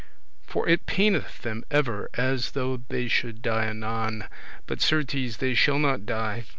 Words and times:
for 0.41 0.67
it 0.67 0.87
paineth 0.87 1.43
them 1.43 1.63
ever 1.69 2.09
as 2.15 2.53
though 2.53 2.77
they 2.89 3.07
should 3.07 3.39
die 3.43 3.65
anon; 3.67 4.25
but 4.65 4.81
certes 4.81 5.37
they 5.37 5.53
shall 5.53 5.77
not 5.77 6.07
die. 6.07 6.43